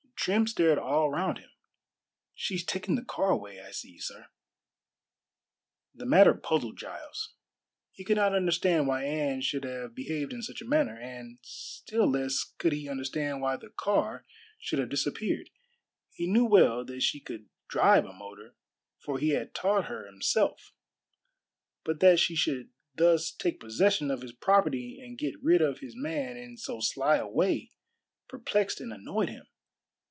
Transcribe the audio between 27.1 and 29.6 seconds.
a way perplexed and annoyed him.